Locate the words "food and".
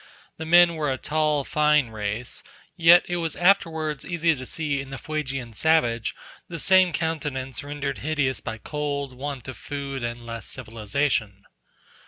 9.57-10.25